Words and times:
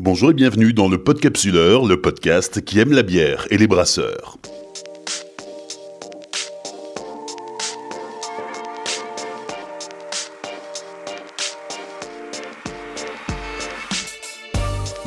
Bonjour 0.00 0.30
et 0.30 0.34
bienvenue 0.34 0.72
dans 0.72 0.88
le 0.88 1.02
Podcapsuleur, 1.02 1.84
le 1.84 2.00
podcast 2.00 2.64
qui 2.64 2.78
aime 2.78 2.92
la 2.92 3.02
bière 3.02 3.48
et 3.50 3.58
les 3.58 3.66
brasseurs. 3.66 4.38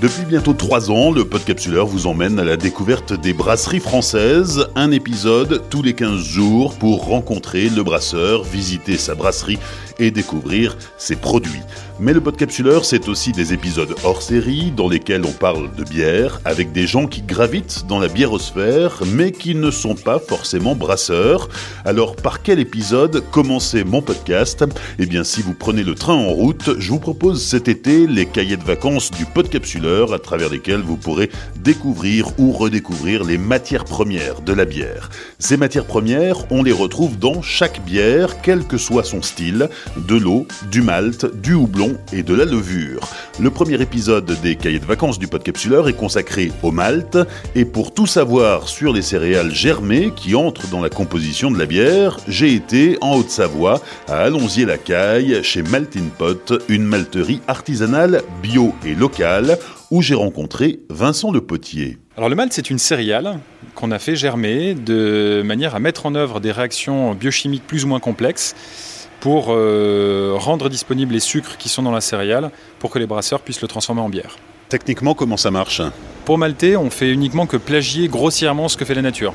Depuis 0.00 0.24
bientôt 0.24 0.54
trois 0.54 0.90
ans, 0.90 1.10
le 1.10 1.24
Podcapsuleur 1.24 1.86
vous 1.86 2.06
emmène 2.06 2.38
à 2.38 2.44
la 2.44 2.56
découverte 2.56 3.12
des 3.12 3.34
brasseries 3.34 3.80
françaises, 3.80 4.68
un 4.76 4.92
épisode 4.92 5.64
tous 5.68 5.82
les 5.82 5.92
15 5.92 6.22
jours 6.22 6.78
pour 6.78 7.04
rencontrer 7.04 7.68
le 7.68 7.82
brasseur, 7.82 8.42
visiter 8.42 8.96
sa 8.96 9.14
brasserie 9.16 9.58
et 9.98 10.10
découvrir 10.10 10.76
ses 10.96 11.16
produits. 11.16 11.62
Mais 12.00 12.12
le 12.12 12.20
Podcapsuleur, 12.20 12.84
c'est 12.84 13.08
aussi 13.08 13.32
des 13.32 13.52
épisodes 13.52 13.94
hors 14.04 14.22
série 14.22 14.70
dans 14.70 14.88
lesquels 14.88 15.24
on 15.24 15.32
parle 15.32 15.74
de 15.74 15.82
bière 15.82 16.40
avec 16.44 16.70
des 16.70 16.86
gens 16.86 17.08
qui 17.08 17.22
gravitent 17.22 17.86
dans 17.88 17.98
la 17.98 18.06
biérosphère 18.06 19.02
mais 19.04 19.32
qui 19.32 19.56
ne 19.56 19.72
sont 19.72 19.96
pas 19.96 20.20
forcément 20.20 20.76
brasseurs. 20.76 21.48
Alors 21.84 22.14
par 22.14 22.42
quel 22.42 22.60
épisode 22.60 23.24
commencer 23.32 23.82
mon 23.82 24.00
podcast? 24.00 24.64
Eh 25.00 25.06
bien 25.06 25.24
si 25.24 25.42
vous 25.42 25.54
prenez 25.54 25.82
le 25.82 25.96
train 25.96 26.14
en 26.14 26.28
route, 26.28 26.78
je 26.78 26.90
vous 26.90 27.00
propose 27.00 27.44
cet 27.44 27.66
été 27.66 28.06
les 28.06 28.26
cahiers 28.26 28.56
de 28.56 28.64
vacances 28.64 29.10
du 29.10 29.24
Podcapsuleur 29.24 30.12
à 30.12 30.20
travers 30.20 30.50
lesquels 30.50 30.82
vous 30.82 30.96
pourrez 30.96 31.30
découvrir 31.56 32.28
ou 32.38 32.52
redécouvrir 32.52 33.24
les 33.24 33.38
matières 33.38 33.84
premières 33.84 34.40
de 34.42 34.52
la 34.52 34.64
bière. 34.64 35.10
Ces 35.40 35.56
matières 35.56 35.84
premières, 35.84 36.50
on 36.52 36.62
les 36.62 36.72
retrouve 36.72 37.18
dans 37.18 37.42
chaque 37.42 37.84
bière, 37.84 38.40
quel 38.42 38.64
que 38.64 38.78
soit 38.78 39.04
son 39.04 39.22
style, 39.22 39.68
de 39.96 40.16
l'eau, 40.16 40.46
du 40.70 40.82
malt, 40.82 41.26
du 41.40 41.54
houblon 41.54 41.96
et 42.12 42.22
de 42.22 42.34
la 42.34 42.44
levure. 42.44 43.00
Le 43.40 43.50
premier 43.50 43.80
épisode 43.80 44.36
des 44.42 44.56
cahiers 44.56 44.78
de 44.78 44.84
vacances 44.84 45.18
du 45.18 45.26
Podcapsuleur 45.26 45.88
est 45.88 45.94
consacré 45.94 46.52
au 46.62 46.70
malt 46.70 47.18
et 47.54 47.64
pour 47.64 47.94
tout 47.94 48.06
savoir 48.06 48.68
sur 48.68 48.92
les 48.92 49.02
céréales 49.02 49.54
germées 49.54 50.12
qui 50.14 50.34
entrent 50.34 50.68
dans 50.68 50.80
la 50.80 50.90
composition 50.90 51.50
de 51.50 51.58
la 51.58 51.66
bière, 51.66 52.18
j'ai 52.28 52.54
été 52.54 52.98
en 53.00 53.16
Haute-Savoie 53.16 53.80
à 54.08 54.18
Allonzier-la-Caille 54.18 55.42
chez 55.42 55.62
Maltin 55.62 56.08
Pot, 56.16 56.52
une 56.68 56.84
malterie 56.84 57.40
artisanale 57.46 58.22
bio 58.42 58.74
et 58.84 58.94
locale 58.94 59.58
où 59.90 60.02
j'ai 60.02 60.14
rencontré 60.14 60.80
Vincent 60.90 61.32
Le 61.32 61.40
Potier. 61.40 61.98
Alors 62.16 62.28
le 62.28 62.34
malt, 62.34 62.52
c'est 62.52 62.70
une 62.70 62.78
céréale 62.78 63.38
qu'on 63.74 63.92
a 63.92 63.98
fait 64.00 64.16
germer 64.16 64.74
de 64.74 65.42
manière 65.44 65.74
à 65.76 65.78
mettre 65.78 66.06
en 66.06 66.14
œuvre 66.14 66.40
des 66.40 66.50
réactions 66.50 67.14
biochimiques 67.14 67.66
plus 67.66 67.84
ou 67.84 67.88
moins 67.88 68.00
complexes 68.00 68.56
pour 69.28 69.48
euh, 69.50 70.32
rendre 70.38 70.70
disponibles 70.70 71.12
les 71.12 71.20
sucres 71.20 71.58
qui 71.58 71.68
sont 71.68 71.82
dans 71.82 71.90
la 71.90 72.00
céréale 72.00 72.50
pour 72.78 72.88
que 72.90 72.98
les 72.98 73.06
brasseurs 73.06 73.40
puissent 73.40 73.60
le 73.60 73.68
transformer 73.68 74.00
en 74.00 74.08
bière. 74.08 74.36
Techniquement, 74.70 75.12
comment 75.12 75.36
ça 75.36 75.50
marche? 75.50 75.82
Pour 76.24 76.38
malter, 76.38 76.78
on 76.78 76.88
fait 76.88 77.10
uniquement 77.10 77.44
que 77.44 77.58
plagier 77.58 78.08
grossièrement 78.08 78.68
ce 78.68 78.78
que 78.78 78.86
fait 78.86 78.94
la 78.94 79.02
nature. 79.02 79.34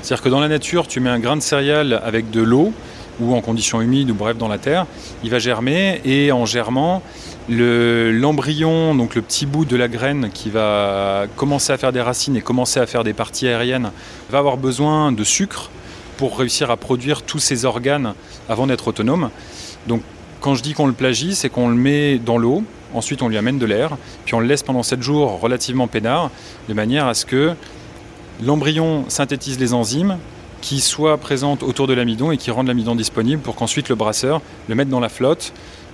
C'est-à-dire 0.00 0.24
que 0.24 0.30
dans 0.30 0.40
la 0.40 0.48
nature, 0.48 0.86
tu 0.86 0.98
mets 0.98 1.10
un 1.10 1.18
grain 1.18 1.36
de 1.36 1.42
céréale 1.42 2.00
avec 2.02 2.30
de 2.30 2.40
l'eau 2.40 2.72
ou 3.20 3.34
en 3.34 3.42
conditions 3.42 3.82
humides 3.82 4.10
ou 4.10 4.14
bref 4.14 4.38
dans 4.38 4.48
la 4.48 4.56
terre, 4.56 4.86
il 5.22 5.28
va 5.28 5.38
germer 5.38 6.00
et 6.06 6.32
en 6.32 6.46
germant, 6.46 7.02
l'embryon, 7.50 8.94
donc 8.94 9.14
le 9.14 9.20
petit 9.20 9.44
bout 9.44 9.66
de 9.66 9.76
la 9.76 9.88
graine 9.88 10.30
qui 10.32 10.48
va 10.48 11.26
commencer 11.36 11.70
à 11.70 11.76
faire 11.76 11.92
des 11.92 12.00
racines 12.00 12.34
et 12.34 12.40
commencer 12.40 12.80
à 12.80 12.86
faire 12.86 13.04
des 13.04 13.12
parties 13.12 13.46
aériennes, 13.46 13.90
va 14.30 14.38
avoir 14.38 14.56
besoin 14.56 15.12
de 15.12 15.22
sucre 15.22 15.70
pour 16.16 16.38
réussir 16.38 16.70
à 16.70 16.76
produire 16.76 17.22
tous 17.22 17.38
ces 17.38 17.64
organes 17.64 18.14
avant 18.48 18.66
d'être 18.66 18.88
autonome. 18.88 19.30
Donc 19.86 20.02
quand 20.40 20.54
je 20.54 20.62
dis 20.62 20.74
qu'on 20.74 20.86
le 20.86 20.92
plagie, 20.92 21.34
c'est 21.34 21.48
qu'on 21.48 21.68
le 21.68 21.74
met 21.74 22.18
dans 22.18 22.38
l'eau, 22.38 22.64
ensuite 22.92 23.22
on 23.22 23.28
lui 23.28 23.36
amène 23.36 23.58
de 23.58 23.66
l'air, 23.66 23.96
puis 24.24 24.34
on 24.34 24.40
le 24.40 24.46
laisse 24.46 24.62
pendant 24.62 24.82
7 24.82 25.02
jours 25.02 25.40
relativement 25.40 25.88
peinard, 25.88 26.30
de 26.68 26.74
manière 26.74 27.06
à 27.06 27.14
ce 27.14 27.24
que 27.24 27.54
l'embryon 28.42 29.04
synthétise 29.08 29.58
les 29.58 29.74
enzymes 29.74 30.18
qui 30.60 30.80
soient 30.80 31.18
présentes 31.18 31.62
autour 31.62 31.86
de 31.86 31.92
l'amidon 31.92 32.30
et 32.30 32.36
qui 32.36 32.50
rendent 32.50 32.68
l'amidon 32.68 32.94
disponible 32.94 33.42
pour 33.42 33.54
qu'ensuite 33.54 33.88
le 33.88 33.94
brasseur 33.94 34.40
le 34.68 34.74
mette 34.74 34.88
dans 34.88 35.00
la 35.00 35.08
flotte, 35.08 35.52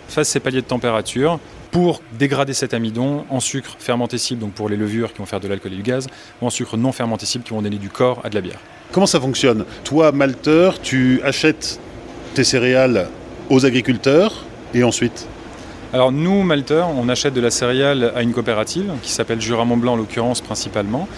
fasse 0.08 0.28
ses 0.28 0.40
paliers 0.40 0.62
de 0.62 0.66
température 0.66 1.38
pour 1.70 2.02
dégrader 2.18 2.52
cet 2.52 2.74
amidon 2.74 3.24
en 3.30 3.40
sucre 3.40 3.76
fermentescible, 3.78 4.40
donc 4.40 4.52
pour 4.52 4.68
les 4.68 4.76
levures 4.76 5.12
qui 5.12 5.18
vont 5.18 5.26
faire 5.26 5.40
de 5.40 5.48
l'alcool 5.48 5.72
et 5.72 5.76
du 5.76 5.82
gaz, 5.82 6.06
ou 6.40 6.46
en 6.46 6.50
sucre 6.50 6.76
non 6.76 6.92
fermentescible 6.92 7.44
qui 7.44 7.50
vont 7.50 7.62
donner 7.62 7.78
du 7.78 7.88
corps 7.88 8.20
à 8.24 8.30
de 8.30 8.34
la 8.34 8.40
bière. 8.40 8.58
Comment 8.92 9.06
ça 9.06 9.20
fonctionne? 9.20 9.64
Toi, 9.84 10.10
malteur, 10.12 10.80
tu 10.80 11.20
achètes 11.22 11.78
tes 12.34 12.44
céréales 12.44 13.08
aux 13.48 13.64
agriculteurs 13.64 14.44
et 14.74 14.82
ensuite? 14.82 15.28
Alors 15.92 16.12
nous, 16.12 16.42
malteurs, 16.42 16.88
on 16.96 17.08
achète 17.08 17.34
de 17.34 17.40
la 17.40 17.50
céréale 17.50 18.12
à 18.14 18.22
une 18.22 18.32
coopérative 18.32 18.92
qui 19.02 19.10
s'appelle 19.10 19.40
Jura 19.40 19.64
Mont 19.64 19.76
Blanc 19.76 19.94
en 19.94 19.96
l'occurrence 19.96 20.40
principalement. 20.40 21.08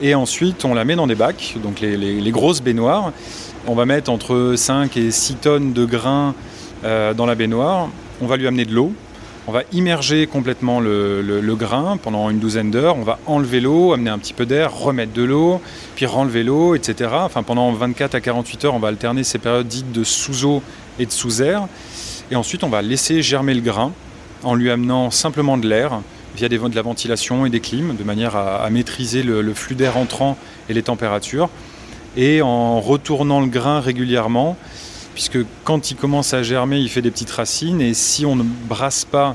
Et 0.00 0.14
ensuite 0.14 0.64
on 0.64 0.72
la 0.72 0.84
met 0.84 0.96
dans 0.96 1.06
des 1.06 1.14
bacs, 1.14 1.56
donc 1.62 1.80
les, 1.80 2.30
grosses 2.30 2.62
baignoires. 2.62 3.12
On 3.66 3.74
va 3.74 3.84
mettre 3.84 4.10
entre 4.10 4.54
5 4.56 4.96
et 4.96 5.10
6 5.10 5.34
tonnes 5.36 5.72
de 5.74 5.84
grains 5.84 6.34
euh, 6.84 7.12
dans 7.12 7.26
la 7.26 7.34
baignoire. 7.34 7.90
On 8.22 8.26
va 8.26 8.38
lui 8.38 8.46
amener 8.46 8.64
de 8.64 8.72
l'eau, 8.72 8.92
on 9.48 9.52
va 9.52 9.62
immerger 9.72 10.26
complètement 10.26 10.80
le, 10.80 11.54
grain 11.56 11.96
pendant 11.96 12.30
une 12.30 12.38
douzaine 12.38 12.70
d'heures. 12.70 12.96
On 12.96 13.02
va 13.02 13.18
enlever 13.26 13.60
l'eau, 13.60 13.92
amener 13.92 14.10
un 14.10 14.18
petit 14.18 14.32
peu 14.32 14.44
d'air, 14.44 14.74
remettre 14.74 15.12
de 15.12 15.22
l'eau, 15.22 15.60
puis 15.94 16.04
renlever 16.04 16.42
l'eau, 16.42 16.74
etc. 16.74 17.10
Enfin, 17.14 17.42
pendant 17.42 17.72
24 17.72 18.16
à 18.16 18.20
48 18.20 18.64
heures, 18.64 18.74
on 18.74 18.80
va 18.80 18.88
alterner 18.88 19.22
ces 19.22 19.38
périodes 19.38 19.68
dites 19.68 19.92
de 19.92 20.02
sous-eau 20.02 20.62
et 20.98 21.06
de 21.06 21.12
sous-air. 21.12 21.68
Et 22.30 22.36
ensuite, 22.36 22.64
on 22.64 22.68
va 22.68 22.82
laisser 22.82 23.22
germer 23.22 23.54
le 23.54 23.60
grain 23.60 23.92
en 24.42 24.54
lui 24.54 24.70
amenant 24.70 25.10
simplement 25.10 25.56
de 25.56 25.68
l'air 25.68 26.00
via 26.36 26.48
des, 26.48 26.58
de 26.58 26.74
la 26.74 26.82
ventilation 26.82 27.46
et 27.46 27.50
des 27.50 27.60
clims, 27.60 27.94
de 27.96 28.04
manière 28.04 28.34
à, 28.34 28.68
maîtriser 28.70 29.22
le 29.22 29.54
flux 29.54 29.76
d'air 29.76 29.96
entrant 29.96 30.36
et 30.68 30.74
les 30.74 30.82
températures. 30.82 31.50
Et 32.16 32.42
en 32.42 32.80
retournant 32.80 33.40
le 33.40 33.46
grain 33.46 33.78
régulièrement, 33.78 34.56
puisque 35.16 35.38
quand 35.64 35.90
il 35.90 35.96
commence 35.96 36.34
à 36.34 36.42
germer, 36.42 36.78
il 36.78 36.90
fait 36.90 37.00
des 37.00 37.10
petites 37.10 37.30
racines, 37.30 37.80
et 37.80 37.94
si 37.94 38.26
on 38.26 38.36
ne 38.36 38.42
brasse 38.42 39.06
pas 39.06 39.34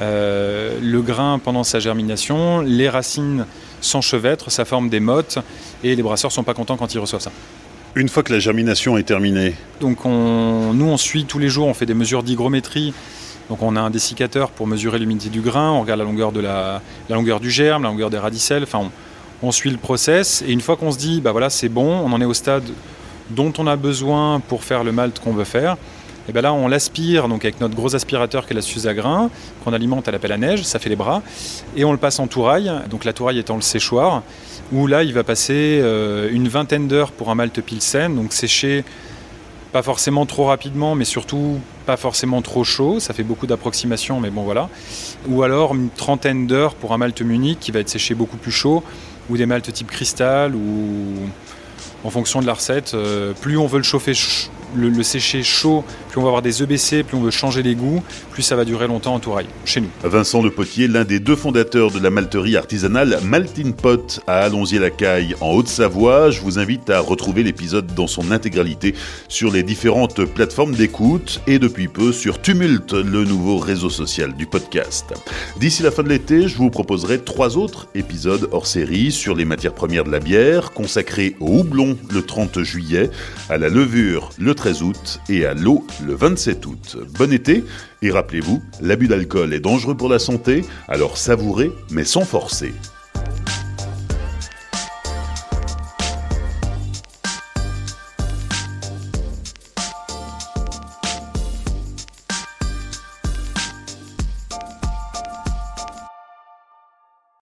euh, 0.00 0.78
le 0.82 1.02
grain 1.02 1.38
pendant 1.38 1.64
sa 1.64 1.80
germination, 1.80 2.62
les 2.62 2.88
racines 2.88 3.44
s'enchevêtrent, 3.82 4.50
ça 4.50 4.64
forme 4.64 4.88
des 4.88 5.00
mottes, 5.00 5.38
et 5.84 5.94
les 5.94 6.02
brasseurs 6.02 6.32
sont 6.32 6.44
pas 6.44 6.54
contents 6.54 6.78
quand 6.78 6.94
ils 6.94 6.98
reçoivent 6.98 7.20
ça. 7.20 7.30
Une 7.94 8.08
fois 8.08 8.22
que 8.22 8.32
la 8.32 8.38
germination 8.38 8.96
est 8.96 9.02
terminée 9.02 9.54
Donc 9.82 10.06
on, 10.06 10.72
nous, 10.72 10.86
on 10.86 10.96
suit 10.96 11.26
tous 11.26 11.38
les 11.38 11.50
jours, 11.50 11.66
on 11.66 11.74
fait 11.74 11.86
des 11.86 11.94
mesures 11.94 12.22
d'hygrométrie. 12.22 12.94
Donc 13.50 13.62
on 13.62 13.76
a 13.76 13.80
un 13.80 13.90
dessiccateur 13.90 14.50
pour 14.50 14.66
mesurer 14.66 14.98
l'humidité 14.98 15.28
du 15.28 15.42
grain, 15.42 15.72
on 15.72 15.82
regarde 15.82 15.98
la 15.98 16.06
longueur, 16.06 16.32
de 16.32 16.40
la, 16.40 16.80
longueur 17.10 17.38
du 17.38 17.50
germe, 17.50 17.82
la 17.82 17.90
longueur 17.90 18.08
des 18.08 18.18
radicelles, 18.18 18.62
enfin 18.62 18.78
on, 19.42 19.46
on 19.46 19.52
suit 19.52 19.70
le 19.70 19.76
process, 19.76 20.42
et 20.46 20.52
une 20.52 20.62
fois 20.62 20.76
qu'on 20.76 20.90
se 20.90 20.98
dit, 20.98 21.20
bah 21.20 21.32
voilà, 21.32 21.50
c'est 21.50 21.68
bon, 21.68 21.98
on 21.98 22.12
en 22.12 22.20
est 22.22 22.26
au 22.26 22.34
stade 22.34 22.64
dont 23.30 23.52
on 23.58 23.66
a 23.66 23.76
besoin 23.76 24.40
pour 24.40 24.64
faire 24.64 24.84
le 24.84 24.92
malt 24.92 25.18
qu'on 25.18 25.32
veut 25.32 25.44
faire, 25.44 25.76
et 26.28 26.32
bien 26.32 26.42
là 26.42 26.52
on 26.52 26.68
l'aspire 26.68 27.28
donc 27.28 27.44
avec 27.44 27.60
notre 27.60 27.74
gros 27.74 27.94
aspirateur 27.94 28.46
qui 28.46 28.52
est 28.52 28.56
la 28.56 28.62
suze 28.62 28.86
à 28.86 28.94
grains, 28.94 29.30
qu'on 29.64 29.72
alimente 29.72 30.08
à 30.08 30.10
la 30.10 30.18
pelle 30.18 30.32
à 30.32 30.38
neige, 30.38 30.62
ça 30.62 30.78
fait 30.78 30.90
les 30.90 30.96
bras, 30.96 31.22
et 31.76 31.84
on 31.84 31.92
le 31.92 31.98
passe 31.98 32.18
en 32.18 32.26
touraille, 32.26 32.70
donc 32.90 33.04
la 33.04 33.12
touraille 33.12 33.38
étant 33.38 33.56
le 33.56 33.62
séchoir, 33.62 34.22
où 34.72 34.86
là 34.86 35.02
il 35.02 35.14
va 35.14 35.24
passer 35.24 35.80
euh, 35.82 36.28
une 36.30 36.48
vingtaine 36.48 36.88
d'heures 36.88 37.12
pour 37.12 37.30
un 37.30 37.34
malt 37.34 37.60
pilsen, 37.60 38.14
donc 38.14 38.32
sécher 38.32 38.84
pas 39.72 39.82
forcément 39.82 40.24
trop 40.26 40.46
rapidement, 40.46 40.94
mais 40.94 41.04
surtout 41.04 41.60
pas 41.84 41.96
forcément 41.96 42.40
trop 42.42 42.64
chaud, 42.64 43.00
ça 43.00 43.12
fait 43.12 43.22
beaucoup 43.22 43.46
d'approximations, 43.46 44.18
mais 44.20 44.30
bon 44.30 44.42
voilà. 44.42 44.68
Ou 45.28 45.42
alors 45.42 45.74
une 45.74 45.90
trentaine 45.90 46.46
d'heures 46.46 46.74
pour 46.74 46.92
un 46.94 46.98
malt 46.98 47.20
munich 47.20 47.58
qui 47.60 47.70
va 47.70 47.80
être 47.80 47.88
séché 47.88 48.14
beaucoup 48.14 48.38
plus 48.38 48.50
chaud, 48.50 48.82
ou 49.28 49.36
des 49.36 49.46
maltes 49.46 49.70
type 49.72 49.90
cristal, 49.90 50.54
ou 50.54 51.28
en 52.04 52.10
fonction 52.10 52.40
de 52.40 52.46
la 52.46 52.54
recette. 52.54 52.94
Euh, 52.94 53.32
plus 53.32 53.56
on 53.56 53.66
veut 53.66 53.78
le 53.78 53.84
chauffer, 53.84 54.12
le, 54.74 55.02
sécher 55.02 55.42
chaud, 55.42 55.84
plus 56.10 56.18
on 56.18 56.22
va 56.22 56.28
avoir 56.28 56.42
des 56.42 56.62
EBC, 56.62 57.02
plus 57.02 57.16
on 57.16 57.22
veut 57.22 57.30
changer 57.30 57.62
les 57.62 57.74
goûts, 57.74 58.02
plus 58.30 58.42
ça 58.42 58.56
va 58.56 58.64
durer 58.64 58.86
longtemps 58.86 59.14
en 59.14 59.20
touraille, 59.20 59.48
chez 59.64 59.80
nous. 59.80 59.88
Vincent 60.02 60.42
Le 60.42 60.50
Potier, 60.50 60.88
l'un 60.88 61.04
des 61.04 61.20
deux 61.20 61.36
fondateurs 61.36 61.90
de 61.90 61.98
la 61.98 62.10
malterie 62.10 62.56
artisanale 62.56 63.18
Maltin 63.22 63.72
Pot 63.72 64.20
à 64.26 64.40
Allonzier-la-Caille 64.40 65.34
en 65.40 65.50
Haute-Savoie. 65.52 66.30
Je 66.30 66.40
vous 66.40 66.58
invite 66.58 66.90
à 66.90 67.00
retrouver 67.00 67.42
l'épisode 67.42 67.94
dans 67.94 68.06
son 68.06 68.30
intégralité 68.30 68.94
sur 69.28 69.52
les 69.52 69.62
différentes 69.62 70.24
plateformes 70.24 70.74
d'écoute 70.74 71.40
et 71.46 71.58
depuis 71.58 71.88
peu 71.88 72.12
sur 72.12 72.40
Tumult, 72.40 72.92
le 72.92 73.24
nouveau 73.24 73.58
réseau 73.58 73.90
social 73.90 74.34
du 74.34 74.46
podcast. 74.46 75.06
D'ici 75.58 75.82
la 75.82 75.90
fin 75.90 76.02
de 76.02 76.08
l'été, 76.08 76.48
je 76.48 76.56
vous 76.56 76.70
proposerai 76.70 77.20
trois 77.20 77.56
autres 77.56 77.88
épisodes 77.94 78.48
hors 78.52 78.66
série 78.66 79.12
sur 79.12 79.34
les 79.34 79.44
matières 79.44 79.74
premières 79.74 80.04
de 80.04 80.10
la 80.10 80.20
bière, 80.20 80.72
consacrés 80.72 81.36
au 81.40 81.60
houblon 81.60 81.96
le 82.12 82.22
30 82.22 82.62
juillet, 82.62 83.10
à 83.48 83.58
la 83.58 83.68
levure 83.68 84.30
le 84.38 84.54
13 84.58 84.82
août 84.82 85.20
et 85.28 85.46
à 85.46 85.54
l'eau 85.54 85.86
le 86.04 86.14
27 86.14 86.66
août. 86.66 86.96
Bon 87.16 87.32
été 87.32 87.64
et 88.02 88.10
rappelez-vous, 88.10 88.60
l'abus 88.82 89.06
d'alcool 89.06 89.54
est 89.54 89.60
dangereux 89.60 89.96
pour 89.96 90.08
la 90.08 90.18
santé, 90.18 90.64
alors 90.88 91.16
savourez 91.16 91.70
mais 91.90 92.04
sans 92.04 92.24
forcer. 92.24 92.74